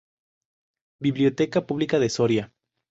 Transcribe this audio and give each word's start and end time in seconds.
Biblioteca 0.99 1.67
Pública 1.67 1.99
de 1.99 2.09
Soria. 2.09 2.51